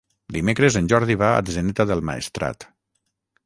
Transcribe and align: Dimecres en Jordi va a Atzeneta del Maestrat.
Dimecres 0.37 0.77
en 0.79 0.87
Jordi 0.93 1.17
va 1.23 1.29
a 1.35 1.43
Atzeneta 1.43 1.87
del 1.93 2.05
Maestrat. 2.11 2.69